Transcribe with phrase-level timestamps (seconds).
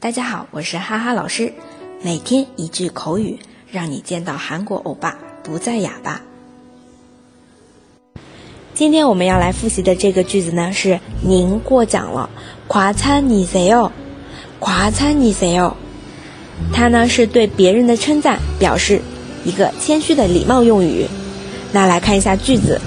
[0.00, 1.52] 大家好，我是哈哈老师。
[2.00, 3.38] 每天一句口语，
[3.70, 6.22] 让你见到韩国欧巴不再哑巴。
[8.72, 12.30] 今天我们要来复习的这个句子呢，是您过奖了，
[12.66, 13.92] 夸嚓你谁哦？
[14.58, 15.76] 夸嚓你谁哦？
[16.72, 19.02] 它呢是对别人的称赞，表示
[19.44, 21.06] 一个谦虚的礼貌用语。
[21.70, 22.80] 那来看一下句子，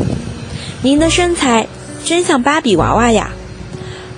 [0.82, 1.68] 您的身材
[2.04, 3.30] 真像芭比娃娃呀。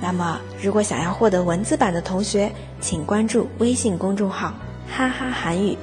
[0.00, 5.76] 那么，如果想要获得文字版的同学，请关注微信公众号“哈哈韩语”。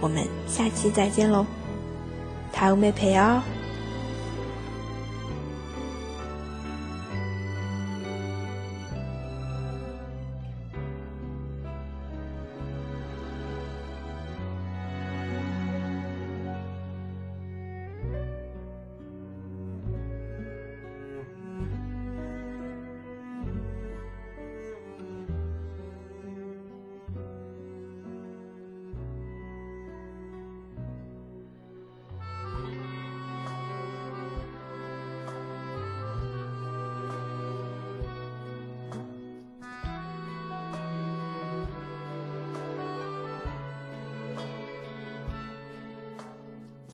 [0.00, 1.44] 我们下期再见喽，
[2.54, 3.40] 다음에봬요